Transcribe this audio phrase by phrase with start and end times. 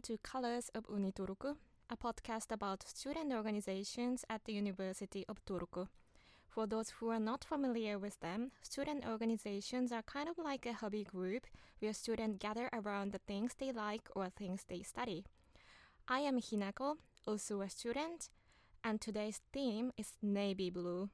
[0.00, 1.56] welcome to Colors of Uni Turku,
[1.90, 5.88] a podcast about student organizations at the University of Turku.
[6.48, 10.72] For those who are not familiar with them, student organizations are kind of like a
[10.72, 11.46] hobby group
[11.80, 15.24] where students gather around the things they like or things they study.
[16.08, 16.94] I am Hinako,
[17.26, 18.30] also a student,
[18.82, 21.10] and today's theme is navy blue.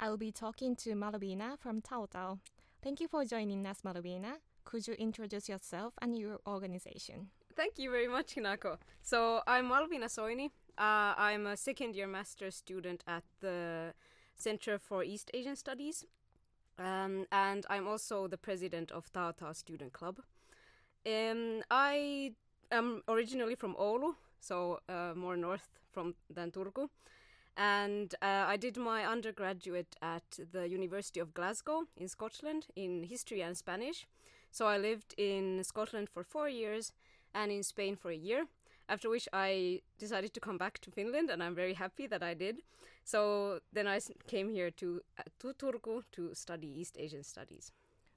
[0.00, 2.38] I'll be talking to Malviina from Taotao.
[2.82, 4.36] Thank you for joining us, Malviina.
[4.64, 7.28] Could you introduce yourself and your organization?
[7.56, 8.78] Thank you very much, Hinako.
[9.00, 10.46] So I'm Malviina Soini.
[10.76, 13.94] Uh, I'm a second year master's student at the
[14.34, 16.04] Center for East Asian Studies.
[16.80, 20.18] Um, and I'm also the president of Taotao Student Club.
[21.06, 22.32] Um, I
[22.72, 26.88] am originally from Oulu, so uh, more north from than Turku.
[27.56, 33.42] And uh, I did my undergraduate at the University of Glasgow in Scotland in history
[33.42, 34.08] and Spanish.
[34.50, 36.92] So I lived in Scotland for four years
[37.34, 38.46] and in Spain for a year.
[38.88, 42.34] After which I decided to come back to Finland, and I'm very happy that I
[42.34, 42.56] did.
[43.04, 47.72] So then I came here to uh, to Turku to study East Asian studies.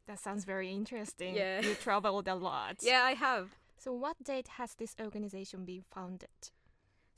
[0.07, 1.35] That sounds very interesting.
[1.35, 1.61] Yeah.
[1.61, 2.77] You traveled a lot.
[2.81, 3.55] Yeah, I have.
[3.77, 6.51] So, what date has this organization been founded?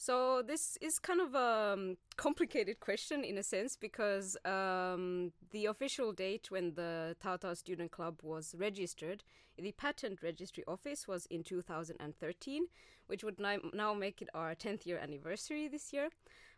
[0.02, 5.66] So this is kind of a um, complicated question in a sense because um, the
[5.66, 9.24] official date when the Taotao Student Club was registered
[9.62, 12.68] the Patent Registry Office was in 2013,
[13.08, 16.10] which would now make it our 10th year anniversary this year.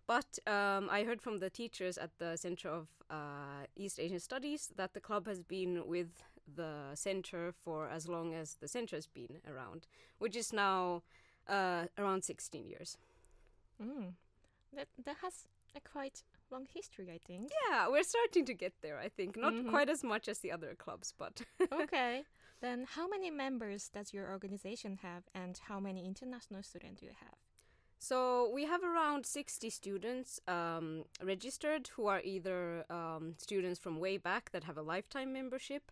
[0.08, 4.70] But um, I heard from the teachers at the Center of uh, East Asian Studies
[4.76, 9.08] that the club has been with the center for as long as the center has
[9.08, 9.88] been around,
[10.20, 11.02] which is now
[11.48, 12.98] uh, around 16 years.
[13.82, 14.14] Mm.
[14.74, 17.52] That that has a quite long history, I think.
[17.70, 19.36] Yeah, we're starting to get there, I think.
[19.38, 19.70] Not Mhm.
[19.70, 22.24] quite as much as the other clubs, but okay.
[22.62, 27.14] Then, how many members does your organization have, and how many international students do you
[27.20, 27.38] have?
[28.04, 34.18] so we have around 60 students um, registered who are either um, students from way
[34.18, 35.92] back that have a lifetime membership.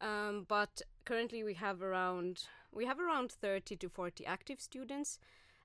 [0.00, 5.18] Um, but currently we have around we have around 30 to 40 active students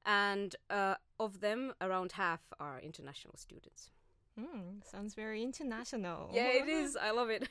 [0.06, 3.92] and uh, of them around half are international students.
[4.40, 6.30] Mm, sounds very international.
[6.34, 6.96] Yeah, it is.
[6.96, 7.48] I love it.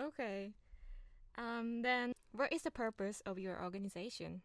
[0.00, 0.50] Okay.
[1.36, 4.42] Um, then, what is the purpose of your organization?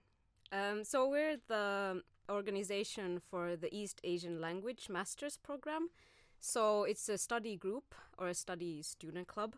[0.51, 5.89] Um, so we're the organization for the East Asian Language Masters Program.
[6.39, 9.55] So it's a study group or a study student club,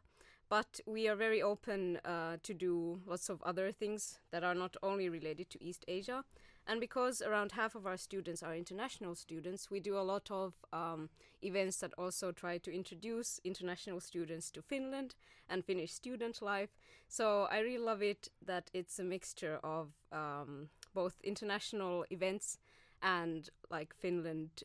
[0.50, 4.76] but we are very open uh, to do lots of other things that are not
[4.82, 6.24] only related to East Asia.
[6.68, 10.54] And because around half of our students are international students, we do a lot of
[10.72, 11.10] um,
[11.42, 15.16] events that also try to introduce international students to Finland
[15.50, 16.70] and Finnish student life.
[17.08, 22.58] So I really love it that it's a mixture of um, both international events
[23.02, 24.64] and like Finland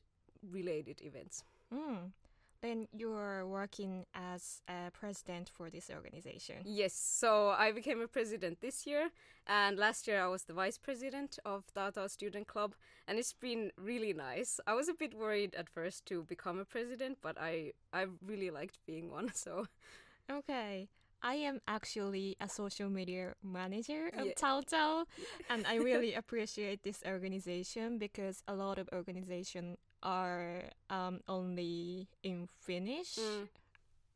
[0.52, 1.44] related events.
[1.72, 2.12] Mm.
[2.62, 6.56] Then you're working as a president for this organization.
[6.64, 9.10] Yes, so I became a president this year,
[9.46, 12.74] and last year I was the vice president of Taotao Student Club,
[13.06, 14.58] and it's been really nice.
[14.66, 18.50] I was a bit worried at first to become a president, but I I really
[18.50, 19.30] liked being one.
[19.34, 19.66] So
[20.30, 20.88] Okay.
[21.22, 24.34] I am actually a social media manager of Yeah.
[24.36, 25.06] Taotao,
[25.50, 32.48] and I really appreciate this organization because a lot of organizations are um, only in
[32.60, 33.16] Finnish.
[33.18, 33.48] Mm.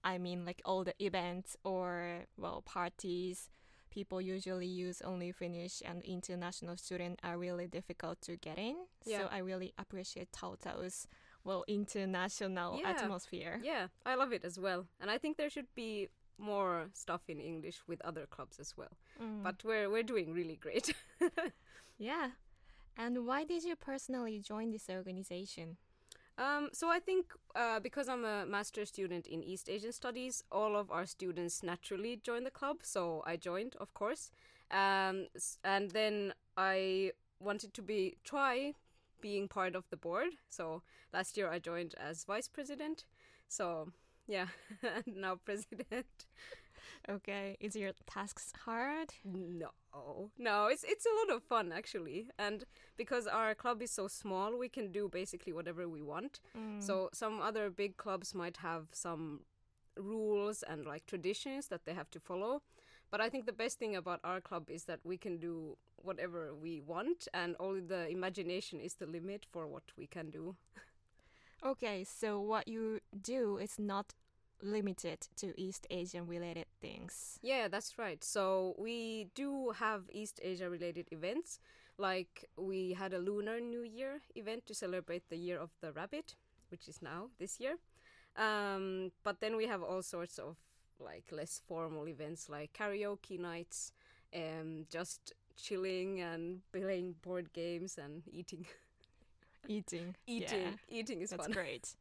[0.04, 3.50] I mean, like all the events or well parties,
[3.90, 8.76] people usually use only Finnish, and international students are really difficult to get in.
[9.04, 11.06] So I really appreciate Taotao's
[11.44, 12.90] well international Yeah.
[12.90, 13.60] atmosphere.
[13.62, 16.08] yeah, I love it as well, and I think there should be
[16.38, 18.92] more stuff in English with other clubs as well.
[19.20, 19.42] Mm.
[19.42, 20.94] But we're we're doing really great.
[21.98, 22.30] Yeah.
[22.96, 25.76] And why did you personally join this organization?
[26.38, 30.76] Um, so I think uh, because I'm a master student in East Asian Studies, all
[30.76, 32.78] of our students naturally join the club.
[32.82, 34.30] So I joined, of course,
[34.70, 35.26] um,
[35.64, 38.74] and then I wanted to be try
[39.20, 40.30] being part of the board.
[40.48, 40.82] So
[41.12, 43.04] last year I joined as vice president.
[43.48, 43.92] So
[44.26, 44.46] yeah,
[44.82, 46.06] and now president.
[47.08, 49.14] Okay, is your tasks hard?
[49.24, 49.70] No,
[50.38, 52.64] no, it's it's a lot of fun actually, and
[52.96, 56.40] because our club is so small, we can do basically whatever we want.
[56.56, 56.82] Mm.
[56.82, 59.40] So some other big clubs might have some
[59.96, 62.62] rules and like traditions that they have to follow.
[63.10, 66.54] But I think the best thing about our club is that we can do whatever
[66.54, 70.56] we want and only the imagination is the limit for what we can do.
[71.62, 74.14] Okay, so what you do is not
[74.62, 77.38] limited to East Asian related things.
[77.42, 78.22] Yeah, that's right.
[78.22, 81.58] So we do have East Asia related events
[81.98, 86.34] like we had a Lunar New Year event to celebrate the year of the rabbit,
[86.70, 87.76] which is now this year.
[88.36, 90.56] Um, but then we have all sorts of
[90.98, 93.92] like less formal events like karaoke nights,
[94.34, 98.66] um, just chilling and playing board games and eating.
[99.68, 100.16] Eating.
[100.26, 100.70] eating, Yeah.
[101.00, 101.52] eating is That's fun.
[101.52, 101.94] great.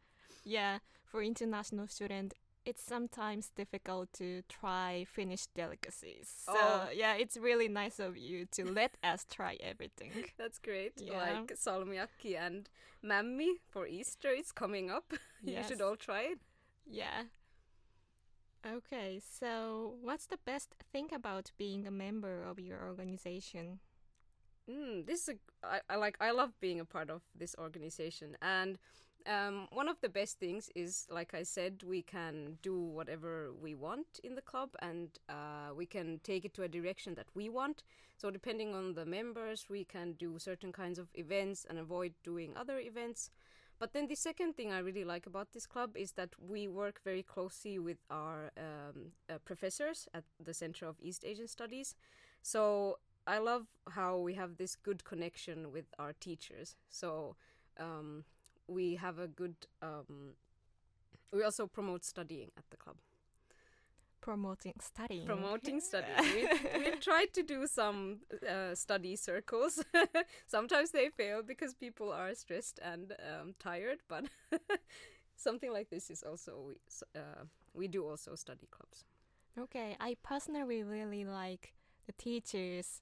[0.45, 2.33] Yeah, for international student,
[2.69, 6.27] it's sometimes difficult to try Finnish delicacies.
[6.45, 6.89] So Oh.
[6.93, 10.11] yeah, it's really nice of you to let us try everything.
[10.37, 10.93] That's great.
[11.01, 11.17] Yeah.
[11.17, 12.69] Like salmiakki and
[13.03, 15.13] mammi for Easter is coming up.
[15.43, 16.39] you should all try it.
[16.85, 17.23] Yeah.
[18.65, 23.79] Okay, so what's the best thing about being a member of your organization?
[24.69, 25.35] Mm, this is a,
[25.65, 28.77] I, I like I love being a part of this organization and
[29.29, 33.75] um, one of the best things is like I said we can do whatever we
[33.75, 37.47] want in the club and uh, we can take it to a direction that we
[37.47, 37.83] want.
[38.17, 42.53] So depending on the members we can do certain kinds of events and avoid doing
[42.57, 43.29] other events.
[43.77, 46.99] But then the second thing I really like about this club is that we work
[47.05, 51.95] very closely with our um, uh, professors at the Center of East Asian Studies.
[52.41, 52.97] So
[53.27, 56.75] I love how we have this good connection with our teachers.
[56.89, 57.35] So
[57.79, 58.25] um,
[58.69, 59.55] we have a good.
[59.81, 60.35] Um,
[61.33, 62.97] we also promote studying at the club.
[64.21, 65.25] Promoting studying.
[65.25, 66.17] Promoting studying.
[66.19, 69.83] we, we've tried to do some uh, study circles.
[70.47, 74.25] Sometimes they fail because people are stressed and um, tired, but
[75.37, 76.75] something like this is also we,
[77.15, 79.05] uh, we do also study clubs.
[79.57, 81.73] Okay, I personally really like
[82.05, 83.01] the teachers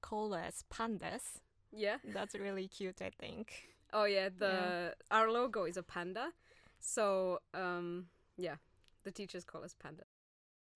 [0.00, 1.40] call us pandas.
[1.72, 1.96] Yeah.
[2.04, 3.68] That's really cute, I think.
[3.92, 6.32] Oh yeah, the our logo is a panda.
[6.80, 8.06] So um
[8.36, 8.56] yeah,
[9.04, 10.04] the teachers call us panda.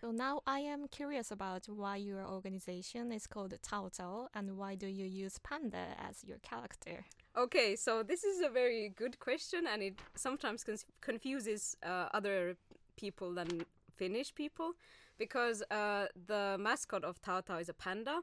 [0.01, 4.75] So now I am curious about why your organization is called Tao Tao and why
[4.75, 7.07] do you use panda as your character?
[7.35, 10.67] Okay, so this is a very good question and it sometimes
[11.01, 12.57] confuses uh, other
[12.97, 13.65] people than
[13.97, 14.73] Finnish people
[15.17, 18.21] because uh, the mascot of Tao Tao is a panda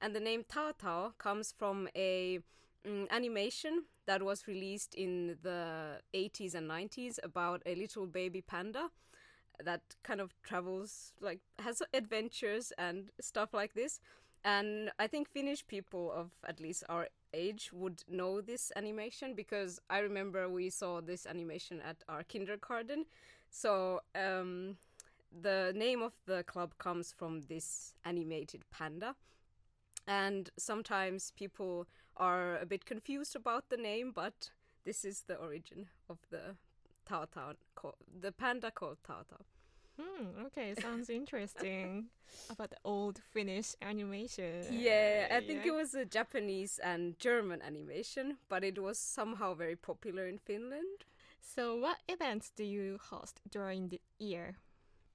[0.00, 2.38] and the name Tao Tao comes from a
[2.86, 8.90] mm, animation that was released in the 80s and 90s about a little baby panda
[9.64, 14.00] that kind of travels like has adventures and stuff like this.
[14.44, 19.80] And i think finnish people of at least our age would know this animation because
[19.90, 23.06] i remember we saw this animation at our kindergarten.
[23.50, 24.76] So um,
[25.32, 29.14] the name of the club comes from this animated panda.
[30.06, 31.86] And sometimes people
[32.16, 34.50] are a bit confused about the name but
[34.84, 36.56] this is the origin of the
[37.06, 37.54] Tao Tao,
[38.20, 39.44] the panda called Tao Tao.
[39.98, 42.06] Hmm, okay, sounds interesting
[42.50, 44.66] about the old Finnish animation.
[44.70, 45.72] Yeah, I think yeah.
[45.72, 51.04] it was a Japanese and German animation, but it was somehow very popular in Finland.
[51.40, 54.56] So, what events do you host during the year?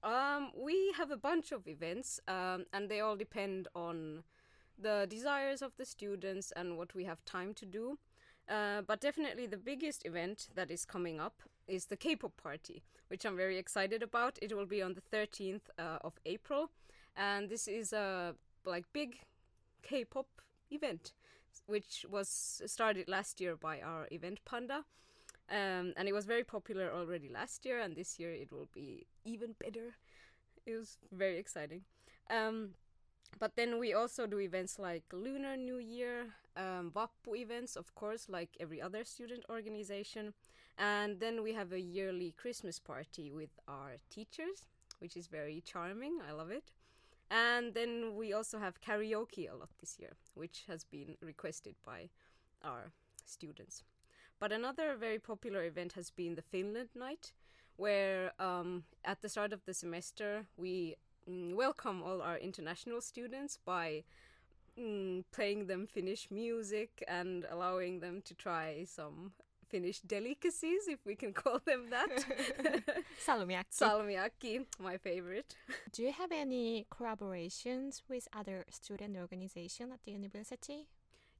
[0.02, 4.24] Um, we have a bunch of events, um, and they all depend on
[4.82, 7.98] the desires of the students and what we have time to do.
[8.48, 13.24] Uh, but definitely the biggest event that is coming up is the K-pop party, which
[13.24, 14.38] I'm very excited about.
[14.42, 16.70] It will be on the 13th uh, of April,
[17.16, 18.34] and this is a
[18.64, 19.18] like big
[19.82, 20.26] K-pop
[20.70, 21.12] event,
[21.66, 24.84] which was started last year by our event Panda.
[25.50, 29.06] Um, and it was very popular already last year, and this year it will be
[29.24, 29.96] even better.
[30.66, 31.82] It was very exciting.
[32.30, 32.70] Um,
[33.38, 36.92] but then we also do events like Lunar New Year, um,
[37.34, 40.34] events, of course, like every other student organization.
[40.78, 44.66] And then we have a yearly Christmas party with our teachers,
[44.98, 46.18] which is very charming.
[46.26, 46.72] I love it.
[47.30, 52.10] And then we also have karaoke a lot this year, which has been requested by
[52.62, 52.92] our
[53.24, 53.82] students.
[54.38, 57.32] But another very popular event has been the Finland Night,
[57.76, 64.04] where um, at the start of the semester we welcome all our international students by
[64.78, 69.32] mm, playing them Finnish music and allowing them to try some
[69.68, 72.10] Finnish delicacies, if we can call them that.
[73.26, 73.72] Salmiakki.
[73.72, 75.56] Salmiakki, my favorite.
[75.92, 80.88] do you have any collaborations with other student organizations at the university?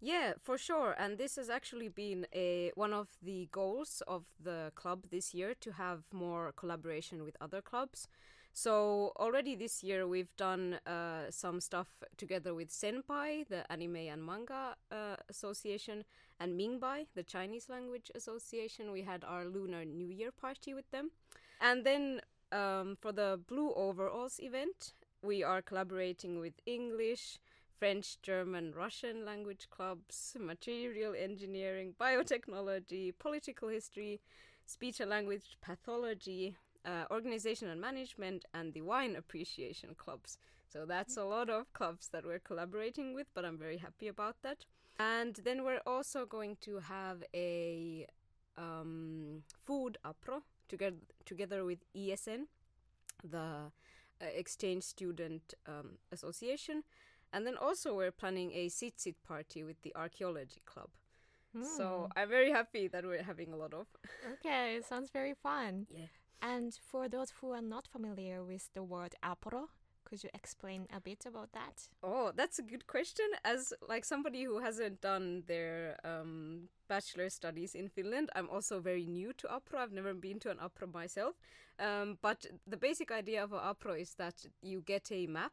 [0.04, 0.96] Yeah, for sure.
[0.98, 5.54] And this has actually been a one of the goals of the club this year
[5.60, 8.08] to have more collaboration with other clubs.
[8.52, 14.26] So already this year we've done uh, some stuff together with Senpai, the anime and
[14.26, 16.02] manga uh, association,
[16.40, 18.90] and Mingbai, the Chinese language association.
[18.90, 21.12] We had our Lunar New Year party with them,
[21.60, 27.38] and then um, for the Blue Overalls event, we are collaborating with English,
[27.82, 34.20] French, German, Russian language clubs, material engineering, biotechnology, political history,
[34.66, 40.38] speech and language pathology, uh, organization and management, and the wine appreciation clubs.
[40.72, 44.36] So that's a lot of clubs that we're collaborating with, but I'm very happy about
[44.42, 44.64] that.
[45.00, 48.06] And then we're also going to have a
[48.56, 52.42] um, food appro together together with ESN,
[53.28, 53.72] the
[54.22, 56.84] uh, Exchange Student um, Association,
[57.32, 60.88] and then also we're planning a sit sit party with the Archaeology Club.
[61.76, 62.10] So Mm.
[62.16, 63.86] I'm very happy that we're having a lot of.
[64.34, 65.86] Okay, sounds very fun.
[65.90, 66.06] Yeah.
[66.40, 69.68] And for those who are not familiar with the word appro,
[70.04, 71.88] could you explain a bit about that?
[72.02, 73.26] Oh, that's a good question.
[73.44, 79.06] As like somebody who hasn't done their um, bachelor studies in Finland, I'm also very
[79.06, 79.78] new to APPRO.
[79.78, 81.34] I've never been to an APPRO myself.
[81.78, 85.52] Um, but the basic idea of an APPRO is that you get a map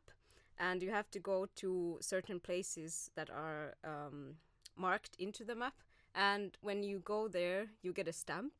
[0.60, 4.36] and you have to go to certain places that are um,
[4.76, 5.74] marked into the map.
[6.14, 8.54] And when you go there, you get a stamp.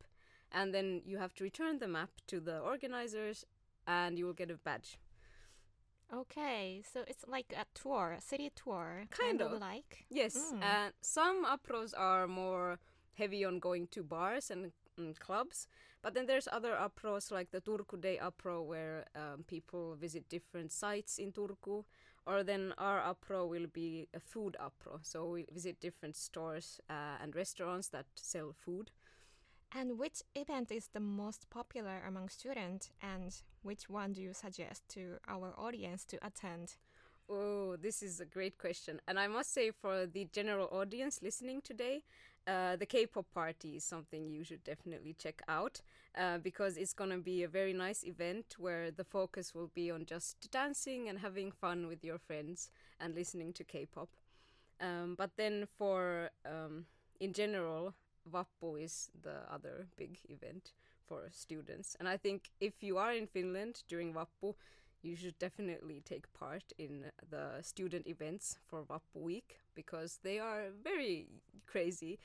[0.52, 3.44] And then you have to return the map to the organizers
[3.86, 4.98] and you will get a badge.
[6.12, 9.60] Okay, so it's like a tour, a city tour, Kind of.
[9.60, 10.06] like.
[10.10, 10.62] Yes, Mm.
[10.62, 12.78] and some appros are more
[13.14, 15.66] heavy on going to bars and mm, clubs,
[16.02, 20.72] but then there's other appros like the Turku Day appro where um, people visit different
[20.72, 21.84] sites in Turku,
[22.26, 27.22] or then our appro will be a food appro, so we visit different stores uh,
[27.22, 28.90] and restaurants that sell food.
[29.72, 34.88] And which event is the most popular among students, and which one do you suggest
[34.90, 36.74] to our audience to attend?
[37.28, 39.00] Oh, this is a great question.
[39.06, 42.02] And I must say, for the general audience listening today,
[42.46, 45.80] uh, the K pop party is something you should definitely check out
[46.16, 49.90] uh, because it's going to be a very nice event where the focus will be
[49.90, 54.08] on just dancing and having fun with your friends and listening to K pop.
[54.80, 56.86] Um, but then, for um,
[57.20, 57.94] in general,
[58.30, 60.72] Vappu is the other big event
[61.06, 61.96] for students.
[61.98, 64.54] And I think if you are in Finland during Vappu,
[65.02, 70.64] you should definitely take part in the student events for Vappu Week because they are
[70.84, 71.26] very
[71.70, 72.18] crazy.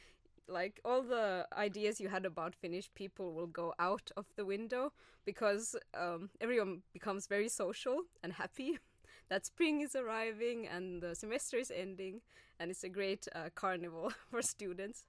[0.48, 4.92] Like all the ideas you had about Finnish people will go out of the window
[5.25, 8.78] because um, everyone becomes very social and happy
[9.30, 12.22] that spring is arriving and the semester is ending,
[12.60, 15.06] and it's a great uh, carnival for students.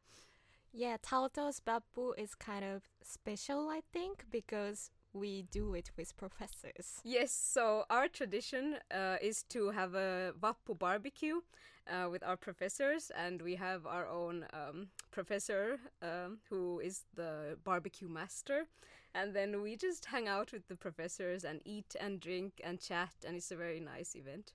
[0.72, 7.00] Yeah, Taotao's Vappu is kind of special, I think, because we do it with professors.
[7.04, 11.40] Yes, so our tradition uh, is to have a Vappu barbecue
[11.88, 17.56] uh, with our professors, and we have our own um, professor um, who is the
[17.64, 18.66] barbecue master.
[19.14, 23.14] And then we just hang out with the professors and eat and drink and chat,
[23.26, 24.52] and it's a very nice event.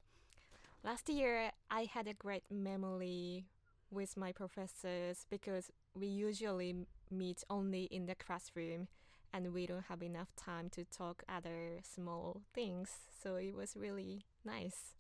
[0.84, 3.46] Last year, I had a great memory
[3.90, 6.76] with my professors because we usually
[7.10, 8.88] meet only in the classroom
[9.34, 12.90] and we don't have enough time to talk other small things.
[13.24, 14.96] So it was really nice.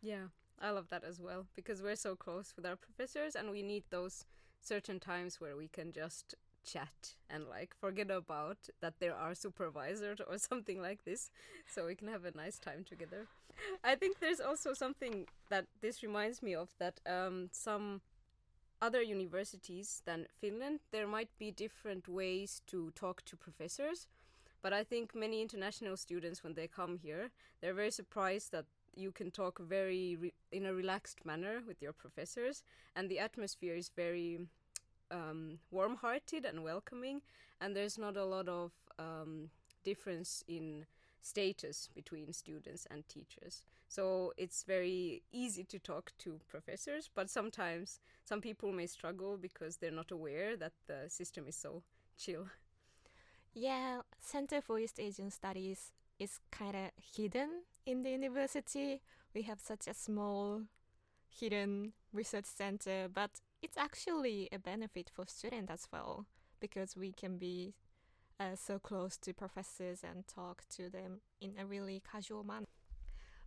[0.00, 0.28] Yeah,
[0.60, 3.84] I love that as well because we're so close with our professors and we need
[3.90, 4.24] those
[4.60, 10.18] certain times where we can just chat and like forget about that there are supervisors
[10.28, 11.30] or something like this
[11.66, 13.26] so we can have a nice time together.
[13.82, 18.02] I think there's also something that this reminds me of that um, some
[18.80, 24.06] other universities than Finland there might be different ways to talk to professors
[24.62, 27.30] but I think many international students when they come here
[27.60, 32.62] they're very surprised that you can talk very in a relaxed manner with your professors
[32.94, 34.40] and the atmosphere is very
[35.10, 37.20] um, warm-hearted and welcoming
[37.60, 39.50] and there's not a lot of um,
[39.84, 40.86] difference in
[41.26, 48.00] status between students and teachers so it's very easy to talk to professors but sometimes
[48.24, 51.82] some people may struggle because they're not aware that the system is so
[52.18, 52.46] chill
[53.54, 59.02] Yeah, Center for East Asian Studies is kind of hidden in the university.
[59.34, 60.62] We have such a small,
[61.28, 66.26] hidden research center, but it's actually a benefit for students as well
[66.60, 67.74] because we can be
[68.38, 72.66] uh, so close to professors and talk to them in a really casual manner.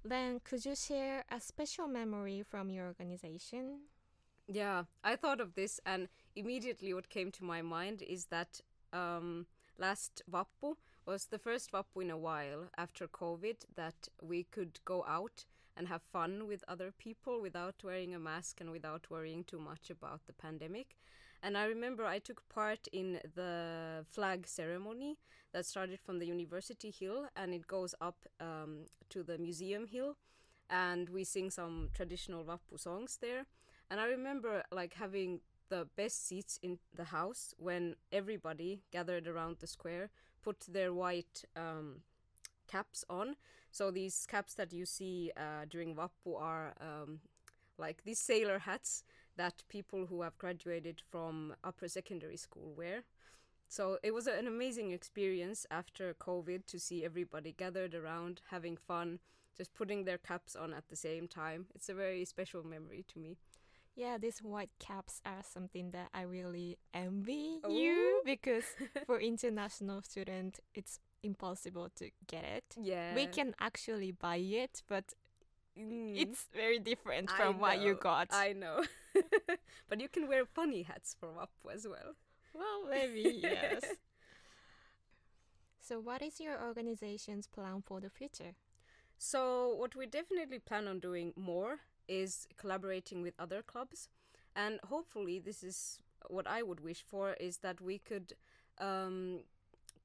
[0.03, 3.81] Then, could you share a special memory from your organization?
[4.48, 8.62] Yeah, I thought of this, and immediately what came to my mind is that
[8.93, 9.46] um,
[9.77, 15.05] last Vappu was the first Vappu in a while after COVID that we could go
[15.08, 19.60] out and have fun with other people without wearing a mask and without worrying too
[19.60, 20.98] much about the pandemic.
[21.41, 25.17] And I remember I took part in the flag ceremony
[25.53, 30.17] that started from the University Hill and it goes up um, to the Museum Hill
[30.69, 33.46] and we sing some traditional Vappu songs there.
[33.89, 39.58] And I remember like having the best seats in the house when everybody gathered around
[39.60, 40.10] the square
[40.41, 42.01] put their white um,
[42.67, 43.36] caps on.
[43.72, 47.19] So these caps that you see uh, during Vappu are um,
[47.77, 49.03] like these sailor hats
[49.39, 53.03] that people who have graduated from upper secondary school wear.
[53.69, 59.19] So it was an amazing experience after COVID to see everybody gathered around having fun,
[59.55, 61.67] just putting their caps on at the same time.
[61.74, 63.38] It's a very special memory to me.
[63.96, 67.69] Yeah, these white caps are something that I really envy Oh.
[67.69, 68.65] you because
[69.05, 72.65] for international student it's impossible to get it.
[72.81, 73.15] Yeah.
[73.15, 75.13] We can actually buy it, but
[75.77, 78.27] Mm, it's very different from what you got.
[78.31, 78.84] I know.
[79.89, 82.15] but you can wear funny hats for Vappu as well.
[82.53, 83.83] well, maybe yes.
[85.79, 88.55] so, what is your organization's plan for the future?
[89.17, 94.09] So, what we definitely plan on doing more is collaborating with other clubs.
[94.55, 98.33] And hopefully, this is what I would wish for is that we could
[98.79, 99.41] um,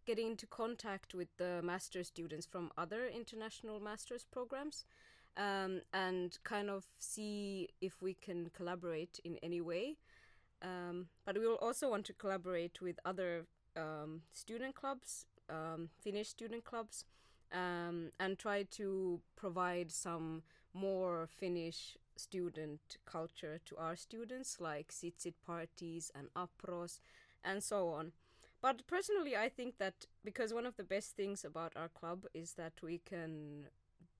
[0.04, 4.84] get into contact with the master students from other international master's programs
[5.36, 9.96] um, and kind of see if we can collaborate in any way.
[10.62, 16.28] Um, but we will also want to collaborate with other um, student clubs, um, Finnish
[16.28, 17.04] student clubs,
[17.52, 25.34] um, and try to provide some more Finnish student culture to our students, like sitsit
[25.46, 27.00] parties and appros,
[27.44, 28.12] and so on.
[28.62, 32.54] But personally, I think that because one of the best things about our club is
[32.54, 33.66] that we can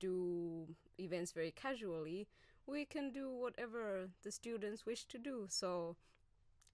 [0.01, 2.27] do events very casually,
[2.67, 5.47] we can do whatever the students wish to do.
[5.49, 5.97] So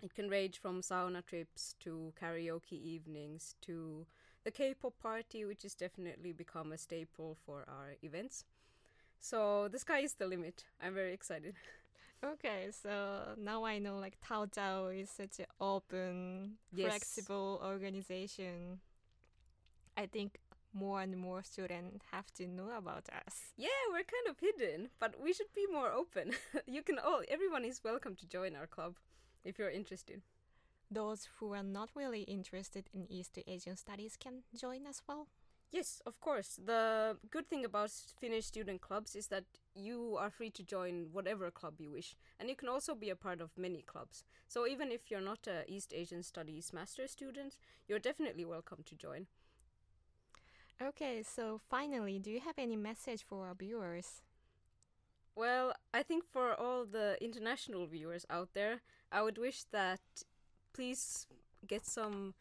[0.02, 4.06] it can range from sauna trips to karaoke evenings to
[4.44, 8.44] the K-pop party, which has definitely become a staple for our events.
[9.20, 10.64] So the sky is the limit.
[10.82, 11.54] I'm very excited.
[12.22, 16.88] Okay, so now I know like Tao Tao is such an open, Yes.
[16.88, 18.80] flexible organization.
[19.96, 20.38] I think
[20.72, 23.52] more and more students have to know about us.
[23.56, 26.32] Yeah, we're kind of hidden, but we should be more open.
[26.66, 28.96] you can all, everyone is welcome to join our club
[29.44, 30.22] if you're interested.
[30.90, 35.28] Those who are not really interested in East Asian studies can join as well.
[35.72, 36.58] Yes, of course.
[36.64, 41.48] The good thing about Finnish student clubs is that you are free to join whatever
[41.52, 44.24] club you wish, and you can also be a part of many clubs.
[44.48, 47.56] So even if you're not a East Asian Studies master student,
[47.86, 49.28] you're definitely welcome to join.
[50.82, 54.22] Okay, so finally, do you have any message for our viewers?
[55.36, 58.80] Well, I think for all the international viewers out there,
[59.12, 60.00] I would wish that
[60.72, 61.26] please
[61.66, 62.34] get some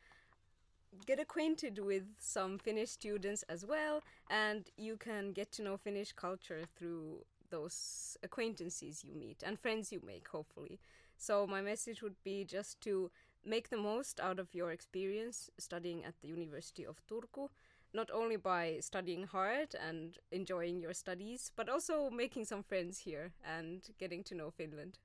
[1.06, 6.14] get acquainted with some Finnish students as well and you can get to know Finnish
[6.14, 10.80] culture through those acquaintances you meet and friends you make hopefully.
[11.18, 13.12] So my message would be just to
[13.46, 17.50] make the most out of your experience studying at the University of Turku
[17.94, 23.32] not only by studying hard and enjoying your studies, but also making some friends here
[23.44, 25.00] and getting to know Finland.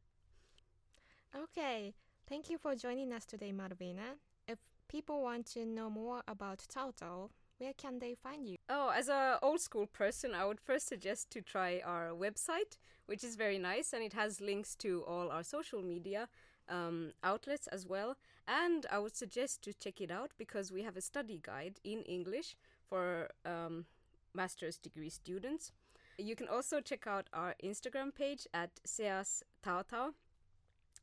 [1.35, 1.95] Okay,
[2.29, 4.19] thank you for joining us today, Malviina.
[4.47, 8.57] If people want to know more about Tao Tao, where can they find you?
[8.69, 13.25] Oh, as a old school person, I would first suggest to try our website, which
[13.25, 16.29] is very nice and it has links to all our social media
[16.69, 18.17] um, outlets as well.
[18.47, 22.03] And I would suggest to check it out because we have a study guide in
[22.03, 22.57] English
[22.89, 23.87] for um,
[24.35, 25.73] master's degree students.
[26.19, 30.13] You can also check out our Instagram page at CEAS Taotao.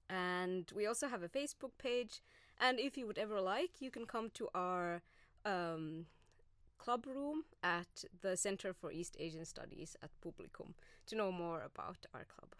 [0.09, 2.21] And we also have a Facebook page.
[2.59, 5.01] And if you would ever like, you can come to our
[5.45, 6.05] um,
[6.77, 10.73] club room at the Center for East Asian Studies at Publicum
[11.07, 12.55] to know more about our club.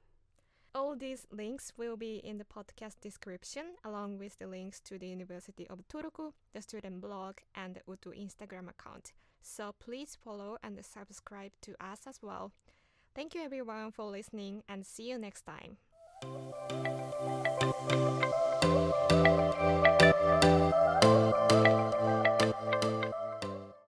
[0.74, 5.08] All these links will be in the podcast description, along with the links to the
[5.08, 9.12] University of Turku, the student blog, and the UTU Instagram account.
[9.42, 12.54] So please follow and subscribe to us as well.
[13.14, 15.78] Thank you everyone for listening and see you next time.